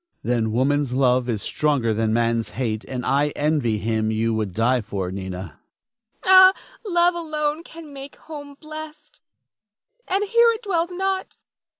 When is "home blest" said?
8.15-9.21